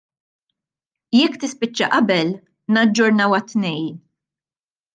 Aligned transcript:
Jekk 1.17 1.35
tispiċċa 1.43 1.91
qabel, 1.91 2.33
naġġornaw 2.73 3.37
għat-Tnejn. 3.37 3.95